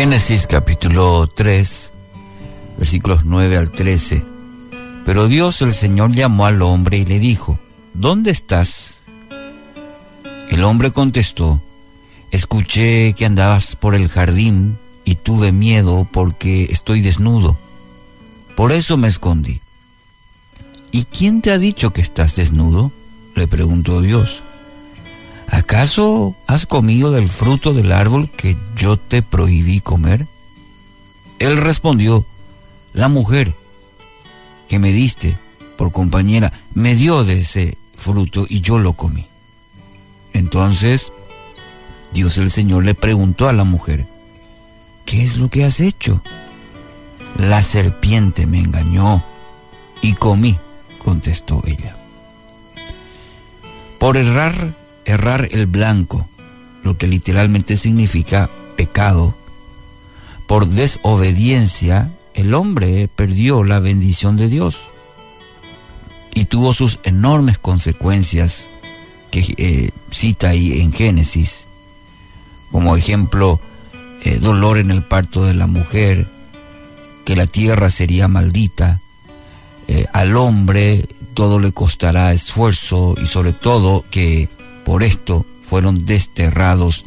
Génesis 0.00 0.46
capítulo 0.46 1.26
3, 1.26 1.92
versículos 2.78 3.26
9 3.26 3.58
al 3.58 3.70
13. 3.70 4.24
Pero 5.04 5.28
Dios 5.28 5.60
el 5.60 5.74
Señor 5.74 6.12
llamó 6.12 6.46
al 6.46 6.62
hombre 6.62 6.96
y 6.96 7.04
le 7.04 7.18
dijo, 7.18 7.58
¿dónde 7.92 8.30
estás? 8.30 9.02
El 10.48 10.64
hombre 10.64 10.90
contestó, 10.90 11.60
escuché 12.30 13.12
que 13.12 13.26
andabas 13.26 13.76
por 13.76 13.94
el 13.94 14.08
jardín 14.08 14.78
y 15.04 15.16
tuve 15.16 15.52
miedo 15.52 16.08
porque 16.10 16.68
estoy 16.70 17.02
desnudo. 17.02 17.58
Por 18.56 18.72
eso 18.72 18.96
me 18.96 19.08
escondí. 19.08 19.60
¿Y 20.92 21.04
quién 21.04 21.42
te 21.42 21.50
ha 21.50 21.58
dicho 21.58 21.92
que 21.92 22.00
estás 22.00 22.36
desnudo? 22.36 22.90
le 23.34 23.46
preguntó 23.46 24.00
Dios. 24.00 24.42
¿Acaso 25.50 26.34
has 26.46 26.66
comido 26.66 27.12
del 27.12 27.28
fruto 27.28 27.72
del 27.72 27.92
árbol 27.92 28.30
que 28.30 28.56
yo 28.76 28.98
te 28.98 29.22
prohibí 29.22 29.80
comer? 29.80 30.26
Él 31.38 31.56
respondió, 31.56 32.24
la 32.92 33.08
mujer 33.08 33.54
que 34.68 34.78
me 34.78 34.92
diste 34.92 35.38
por 35.76 35.92
compañera 35.92 36.52
me 36.74 36.94
dio 36.94 37.24
de 37.24 37.38
ese 37.38 37.78
fruto 37.96 38.46
y 38.48 38.60
yo 38.60 38.78
lo 38.78 38.94
comí. 38.94 39.26
Entonces 40.32 41.12
Dios 42.12 42.38
el 42.38 42.50
Señor 42.50 42.84
le 42.84 42.94
preguntó 42.94 43.48
a 43.48 43.52
la 43.52 43.64
mujer, 43.64 44.06
¿qué 45.04 45.22
es 45.22 45.36
lo 45.36 45.48
que 45.48 45.64
has 45.64 45.80
hecho? 45.80 46.22
La 47.36 47.62
serpiente 47.62 48.46
me 48.46 48.58
engañó 48.58 49.24
y 50.02 50.14
comí, 50.14 50.58
contestó 50.98 51.62
ella. 51.66 51.96
Por 53.98 54.16
errar 54.16 54.74
errar 55.10 55.48
el 55.50 55.66
blanco, 55.66 56.28
lo 56.82 56.96
que 56.96 57.06
literalmente 57.06 57.76
significa 57.76 58.50
pecado. 58.76 59.34
Por 60.46 60.66
desobediencia, 60.66 62.12
el 62.34 62.54
hombre 62.54 63.08
perdió 63.14 63.64
la 63.64 63.78
bendición 63.78 64.36
de 64.36 64.48
Dios 64.48 64.80
y 66.34 66.46
tuvo 66.46 66.72
sus 66.72 66.98
enormes 67.02 67.58
consecuencias 67.58 68.70
que 69.30 69.54
eh, 69.56 69.90
cita 70.10 70.50
ahí 70.50 70.80
en 70.80 70.92
Génesis, 70.92 71.68
como 72.70 72.96
ejemplo, 72.96 73.60
eh, 74.22 74.38
dolor 74.38 74.78
en 74.78 74.90
el 74.90 75.04
parto 75.04 75.44
de 75.44 75.54
la 75.54 75.66
mujer, 75.66 76.28
que 77.24 77.36
la 77.36 77.46
tierra 77.46 77.90
sería 77.90 78.28
maldita, 78.28 79.00
eh, 79.88 80.06
al 80.12 80.36
hombre 80.36 81.08
todo 81.34 81.58
le 81.58 81.72
costará 81.72 82.32
esfuerzo 82.32 83.14
y 83.20 83.26
sobre 83.26 83.52
todo 83.52 84.04
que 84.10 84.48
por 84.90 85.04
esto 85.04 85.46
fueron 85.62 86.04
desterrados 86.04 87.04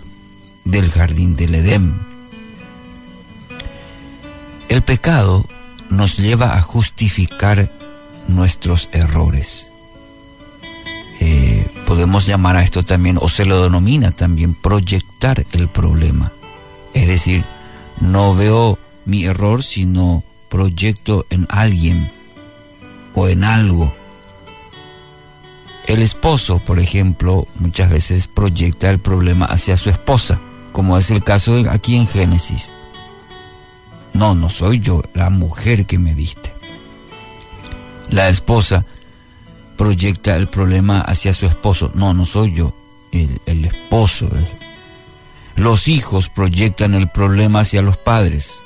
del 0.63 0.89
jardín 0.89 1.35
del 1.35 1.53
Edén. 1.53 1.99
El 4.69 4.83
pecado 4.83 5.45
nos 5.89 6.15
lleva 6.15 6.55
a 6.55 6.61
justificar 6.61 7.69
nuestros 8.29 8.87
errores. 8.93 9.69
Eh, 11.19 11.67
podemos 11.85 12.25
llamar 12.25 12.55
a 12.55 12.63
esto 12.63 12.83
también, 12.83 13.17
o 13.19 13.27
se 13.27 13.43
lo 13.43 13.61
denomina 13.61 14.11
también, 14.11 14.53
proyectar 14.53 15.45
el 15.51 15.67
problema. 15.67 16.31
Es 16.93 17.05
decir, 17.09 17.43
no 17.99 18.33
veo 18.33 18.79
mi 19.03 19.25
error, 19.25 19.61
sino 19.61 20.23
proyecto 20.47 21.25
en 21.29 21.47
alguien 21.49 22.09
o 23.13 23.27
en 23.27 23.43
algo 23.43 23.93
el 25.85 26.01
esposo, 26.01 26.59
por 26.59 26.79
ejemplo, 26.79 27.47
muchas 27.55 27.89
veces 27.89 28.27
proyecta 28.27 28.89
el 28.89 28.99
problema 28.99 29.45
hacia 29.45 29.75
su 29.75 29.89
esposa, 29.89 30.39
como 30.71 30.97
es 30.97 31.11
el 31.11 31.23
caso 31.23 31.61
aquí 31.69 31.97
en 31.97 32.07
Génesis. 32.07 32.71
No, 34.13 34.33
no 34.33 34.49
soy 34.49 34.79
yo, 34.79 35.03
la 35.13 35.29
mujer 35.29 35.85
que 35.85 35.99
me 35.99 36.13
diste. 36.13 36.53
La 38.09 38.29
esposa 38.29 38.85
proyecta 39.75 40.35
el 40.35 40.47
problema 40.47 41.01
hacia 41.01 41.33
su 41.33 41.45
esposo. 41.47 41.91
No, 41.95 42.13
no 42.13 42.23
soy 42.23 42.53
yo, 42.53 42.73
el, 43.11 43.65
esposo. 43.65 44.29
Los 45.55 45.89
hijos 45.89 46.29
proyectan 46.29 46.93
el 46.93 47.09
problema 47.09 47.61
hacia 47.61 47.81
los 47.81 47.97
padres. 47.97 48.63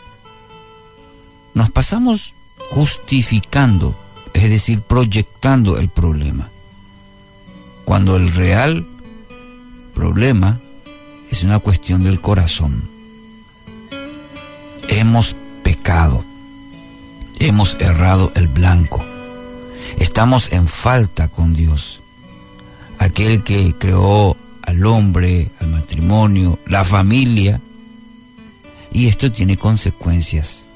Nos 1.56 1.72
pasamos 1.72 2.36
justificando, 2.70 3.98
es 4.34 4.50
decir, 4.52 4.82
proyectando 4.82 5.78
el 5.80 5.90
problema 5.90 6.52
cuando 7.88 8.18
el 8.18 8.34
real 8.34 8.86
problema 9.96 10.60
es 11.32 11.44
una 11.44 11.60
cuestión 11.60 12.04
del 12.04 12.20
corazón. 12.20 12.84
Hemos 14.90 15.38
pecado, 15.64 16.26
hemos 17.40 17.78
errado 17.80 18.34
el 18.36 18.50
blanco, 18.50 19.06
estamos 20.00 20.52
en 20.52 20.68
falta 20.68 21.30
con 21.30 21.54
Dios, 21.54 22.02
aquel 23.00 23.42
que 23.46 23.74
creó 23.80 24.36
al 24.64 24.86
hombre, 24.86 25.50
al 25.62 25.70
matrimonio, 25.70 26.60
la 26.66 26.84
familia, 26.84 27.62
y 28.92 29.08
esto 29.08 29.32
tiene 29.32 29.56
consecuencias. 29.56 30.68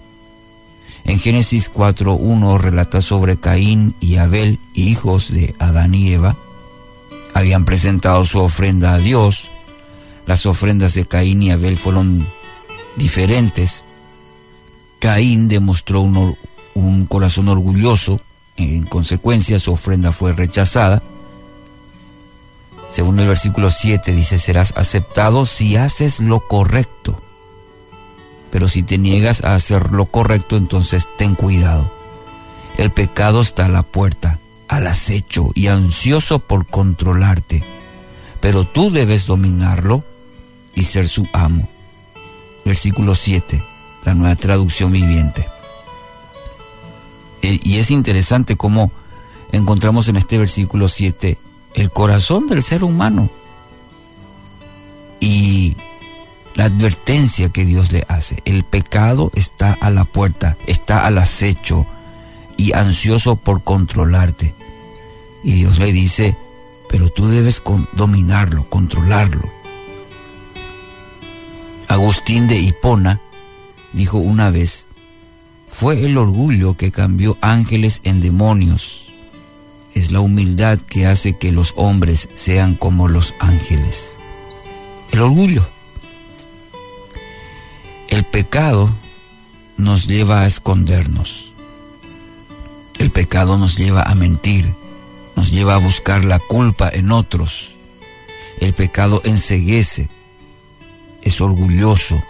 En 1.03 1.19
Génesis 1.19 1.69
4.1 1.73 2.57
relata 2.57 3.01
sobre 3.01 3.35
Caín 3.35 3.95
y 3.99 4.15
Abel, 4.15 4.59
hijos 4.73 5.29
de 5.33 5.55
Adán 5.59 5.93
y 5.93 6.13
Eva, 6.13 6.37
habían 7.33 7.65
presentado 7.65 8.23
su 8.25 8.39
ofrenda 8.39 8.93
a 8.93 8.97
Dios. 8.97 9.49
Las 10.25 10.45
ofrendas 10.45 10.93
de 10.93 11.05
Caín 11.05 11.41
y 11.41 11.51
Abel 11.51 11.77
fueron 11.77 12.27
diferentes. 12.95 13.83
Caín 14.99 15.47
demostró 15.47 16.01
un, 16.01 17.05
corazón 17.07 17.47
orgulloso, 17.47 18.21
en 18.57 18.85
consecuencia 18.85 19.59
su 19.59 19.71
ofrenda 19.71 20.11
fue 20.11 20.33
rechazada. 20.33 21.01
Según 22.89 23.19
el 23.19 23.27
versículo 23.27 23.69
7 23.69 24.13
dice, 24.13 24.37
serás 24.37 24.73
aceptado 24.75 25.45
si 25.45 25.77
haces 25.77 26.19
lo 26.19 26.47
correcto. 26.47 27.19
Pero 28.51 28.67
si 28.67 28.83
te 28.83 28.97
niegas 28.97 29.43
a 29.43 29.55
hacer 29.55 29.91
lo 29.91 30.07
correcto, 30.07 30.57
entonces 30.57 31.07
ten 31.17 31.35
cuidado. 31.35 31.91
El 32.77 32.91
pecado 32.91 33.41
está 33.41 33.65
a 33.65 33.69
la 33.69 33.83
puerta 33.83 34.40
al 34.71 34.87
acecho 34.87 35.51
y 35.53 35.67
ansioso 35.67 36.39
por 36.39 36.65
controlarte, 36.65 37.61
pero 38.39 38.63
tú 38.63 38.89
debes 38.89 39.25
dominarlo 39.25 40.05
y 40.73 40.83
ser 40.83 41.09
su 41.09 41.27
amo. 41.33 41.67
Versículo 42.63 43.13
7, 43.13 43.61
la 44.05 44.13
nueva 44.13 44.35
traducción 44.37 44.93
viviente. 44.93 45.45
E, 47.41 47.59
y 47.61 47.79
es 47.79 47.91
interesante 47.91 48.55
cómo 48.55 48.93
encontramos 49.51 50.07
en 50.07 50.15
este 50.15 50.37
versículo 50.37 50.87
7 50.87 51.37
el 51.73 51.91
corazón 51.91 52.47
del 52.47 52.63
ser 52.63 52.85
humano 52.85 53.29
y 55.19 55.75
la 56.55 56.65
advertencia 56.65 57.49
que 57.49 57.65
Dios 57.65 57.91
le 57.91 58.05
hace. 58.07 58.41
El 58.45 58.63
pecado 58.63 59.31
está 59.35 59.73
a 59.73 59.89
la 59.89 60.05
puerta, 60.05 60.55
está 60.65 61.05
al 61.05 61.17
acecho 61.17 61.85
y 62.55 62.71
ansioso 62.71 63.35
por 63.35 63.65
controlarte. 63.65 64.60
Y 65.43 65.53
Dios 65.53 65.79
le 65.79 65.91
dice, 65.91 66.35
pero 66.89 67.09
tú 67.09 67.27
debes 67.27 67.61
dominarlo, 67.93 68.69
controlarlo. 68.69 69.49
Agustín 71.87 72.47
de 72.47 72.57
Hipona 72.57 73.21
dijo 73.93 74.17
una 74.17 74.49
vez, 74.49 74.87
fue 75.69 76.05
el 76.05 76.17
orgullo 76.17 76.75
que 76.75 76.91
cambió 76.91 77.37
ángeles 77.41 78.01
en 78.03 78.19
demonios. 78.21 79.13
Es 79.93 80.11
la 80.11 80.19
humildad 80.19 80.79
que 80.79 81.07
hace 81.07 81.37
que 81.37 81.51
los 81.51 81.73
hombres 81.75 82.29
sean 82.33 82.75
como 82.75 83.07
los 83.07 83.33
ángeles. 83.39 84.17
El 85.11 85.21
orgullo. 85.21 85.67
El 88.07 88.23
pecado 88.25 88.89
nos 89.77 90.07
lleva 90.07 90.41
a 90.41 90.45
escondernos. 90.45 91.53
El 92.99 93.11
pecado 93.11 93.57
nos 93.57 93.77
lleva 93.77 94.03
a 94.03 94.15
mentir 94.15 94.73
nos 95.41 95.49
lleva 95.49 95.73
a 95.73 95.79
buscar 95.79 96.23
la 96.23 96.37
culpa 96.37 96.87
en 96.93 97.11
otros. 97.11 97.73
El 98.59 98.75
pecado 98.75 99.23
enseguece, 99.25 100.07
es 101.23 101.41
orgulloso 101.41 102.21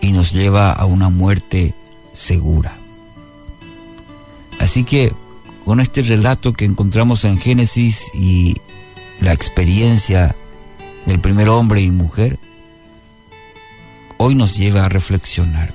y 0.00 0.12
nos 0.12 0.30
lleva 0.30 0.70
a 0.70 0.84
una 0.84 1.08
muerte 1.08 1.74
segura. 2.12 2.78
Así 4.60 4.84
que 4.84 5.12
con 5.64 5.80
este 5.80 6.02
relato 6.02 6.52
que 6.52 6.64
encontramos 6.64 7.24
en 7.24 7.38
Génesis 7.38 8.08
y 8.14 8.54
la 9.18 9.32
experiencia 9.32 10.36
del 11.06 11.18
primer 11.18 11.48
hombre 11.48 11.82
y 11.82 11.90
mujer, 11.90 12.38
hoy 14.18 14.36
nos 14.36 14.56
lleva 14.56 14.84
a 14.84 14.88
reflexionar 14.88 15.74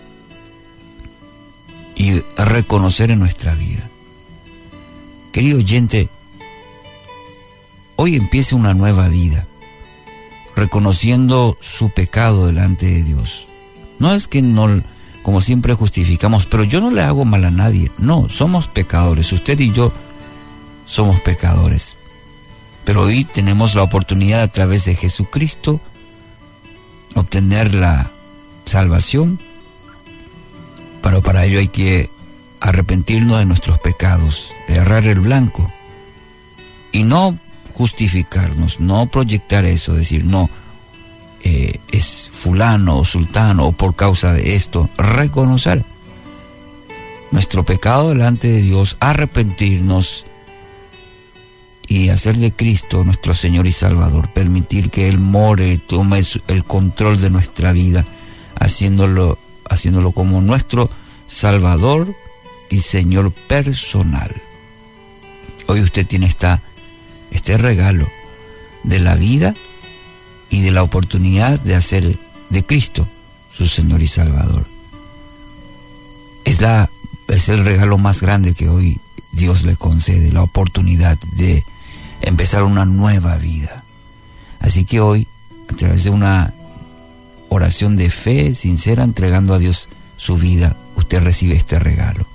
y 1.93 2.23
a 2.37 2.45
reconocer 2.45 3.11
en 3.11 3.19
nuestra 3.19 3.53
vida. 3.53 3.89
Querido 5.33 5.57
oyente, 5.57 6.07
hoy 7.97 8.15
empiece 8.15 8.55
una 8.55 8.73
nueva 8.73 9.09
vida, 9.09 9.45
reconociendo 10.55 11.57
su 11.59 11.89
pecado 11.89 12.47
delante 12.47 12.85
de 12.85 13.03
Dios, 13.03 13.47
No 13.99 14.13
es 14.13 14.27
que 14.27 14.41
no, 14.41 14.81
como 15.23 15.41
siempre 15.41 15.73
justificamos, 15.73 16.45
pero 16.45 16.63
yo 16.63 16.79
no 16.79 16.91
le 16.91 17.01
hago 17.01 17.25
mal 17.25 17.43
a 17.45 17.51
nadie. 17.51 17.91
No, 17.97 18.29
somos 18.29 18.67
pecadores. 18.67 19.33
Usted 19.33 19.59
y 19.59 19.71
yo 19.71 19.91
somos 20.85 21.19
pecadores. 21.19 21.95
Pero 22.85 23.01
hoy 23.01 23.25
tenemos 23.25 23.73
la 23.73 23.81
oportunidad 23.81 24.43
a 24.43 24.47
través 24.47 24.85
de 24.85 24.95
Jesucristo 24.95 25.81
obtener 27.15 27.73
la 27.73 28.11
salvación. 28.65 29.39
Pero 31.01 31.23
para 31.23 31.45
ello 31.45 31.57
hay 31.57 31.69
que 31.69 32.11
arrepentirnos 32.59 33.39
de 33.39 33.45
nuestros 33.45 33.79
pecados, 33.79 34.53
de 34.67 34.75
errar 34.75 35.05
el 35.05 35.19
blanco 35.19 35.71
y 36.91 37.03
no 37.03 37.35
justificarnos, 37.77 38.79
no 38.79 39.05
proyectar 39.05 39.63
eso, 39.63 39.93
decir, 39.93 40.25
no, 40.25 40.49
eh, 41.43 41.79
es 41.91 42.27
fulano 42.33 42.97
o 42.97 43.05
sultano 43.05 43.67
o 43.67 43.71
por 43.71 43.95
causa 43.95 44.33
de 44.33 44.55
esto, 44.55 44.89
reconocer 44.97 45.85
nuestro 47.29 47.63
pecado 47.63 48.09
delante 48.09 48.47
de 48.47 48.61
Dios, 48.63 48.97
arrepentirnos 48.99 50.25
y 51.87 52.09
hacer 52.09 52.37
de 52.37 52.51
Cristo 52.51 53.03
nuestro 53.03 53.35
Señor 53.35 53.67
y 53.67 53.71
Salvador, 53.71 54.29
permitir 54.29 54.89
que 54.89 55.07
Él 55.07 55.19
more, 55.19 55.77
tome 55.77 56.23
el 56.47 56.63
control 56.63 57.21
de 57.21 57.29
nuestra 57.29 57.73
vida, 57.73 58.05
haciéndolo, 58.59 59.37
haciéndolo 59.69 60.13
como 60.13 60.41
nuestro 60.41 60.89
Salvador 61.27 62.15
y 62.71 62.79
Señor 62.79 63.31
personal. 63.31 64.33
Hoy 65.67 65.81
usted 65.81 66.07
tiene 66.07 66.25
esta, 66.25 66.63
este 67.31 67.57
regalo 67.57 68.07
de 68.83 68.99
la 68.99 69.15
vida 69.15 69.55
y 70.49 70.61
de 70.61 70.71
la 70.71 70.83
oportunidad 70.83 71.59
de 71.59 71.75
hacer 71.75 72.17
de 72.49 72.65
Cristo 72.65 73.07
su 73.51 73.67
Señor 73.67 74.01
y 74.01 74.07
Salvador. 74.07 74.65
Es, 76.45 76.61
la, 76.61 76.89
es 77.27 77.49
el 77.49 77.65
regalo 77.65 77.97
más 77.97 78.21
grande 78.21 78.53
que 78.53 78.69
hoy 78.69 78.99
Dios 79.31 79.63
le 79.63 79.75
concede, 79.75 80.31
la 80.31 80.43
oportunidad 80.43 81.17
de 81.33 81.63
empezar 82.21 82.63
una 82.63 82.85
nueva 82.85 83.35
vida. 83.37 83.83
Así 84.59 84.85
que 84.85 85.01
hoy, 85.01 85.27
a 85.71 85.75
través 85.75 86.03
de 86.03 86.09
una 86.09 86.53
oración 87.49 87.97
de 87.97 88.09
fe 88.09 88.55
sincera, 88.55 89.03
entregando 89.03 89.53
a 89.53 89.59
Dios 89.59 89.89
su 90.15 90.37
vida, 90.37 90.75
usted 90.95 91.21
recibe 91.21 91.55
este 91.55 91.79
regalo 91.79 92.25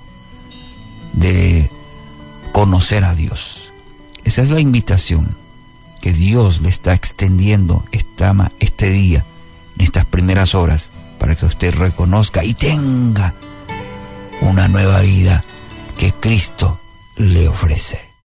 de 1.13 1.69
conocer 2.51 3.05
a 3.05 3.15
Dios. 3.15 3.62
Esa 4.23 4.41
es 4.41 4.49
la 4.49 4.59
invitación 4.59 5.35
que 6.01 6.13
Dios 6.13 6.61
le 6.61 6.69
está 6.69 6.93
extendiendo 6.93 7.85
esta, 7.91 8.51
este 8.59 8.89
día, 8.89 9.25
en 9.77 9.83
estas 9.83 10.05
primeras 10.05 10.55
horas, 10.55 10.91
para 11.19 11.35
que 11.35 11.45
usted 11.45 11.73
reconozca 11.73 12.43
y 12.43 12.53
tenga 12.53 13.33
una 14.41 14.67
nueva 14.67 14.99
vida 15.01 15.43
que 15.97 16.11
Cristo 16.13 16.79
le 17.15 17.47
ofrece. 17.47 18.12